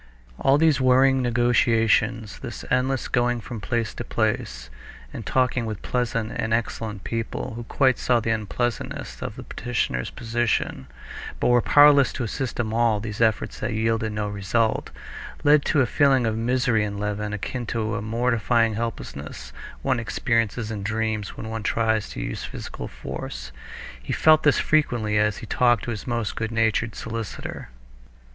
[0.39, 4.71] All these worrying negotiations, this endless going from place to place,
[5.13, 10.09] and talking with pleasant and excellent people, who quite saw the unpleasantness of the petitioner's
[10.09, 10.87] position,
[11.39, 14.89] but were powerless to assist him—all these efforts that yielded no result,
[15.43, 20.71] led to a feeling of misery in Levin akin to the mortifying helplessness one experiences
[20.71, 23.51] in dreams when one tries to use physical force.
[24.01, 27.69] He felt this frequently as he talked to his most good natured solicitor.